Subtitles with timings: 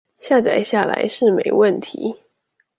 [0.17, 2.15] 下載下來是沒問題